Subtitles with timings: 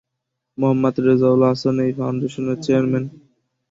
[0.57, 3.05] মোহাম্মদ রেজাউল আহসান এই ফাউন্ডেশনের চেয়ারম্যান।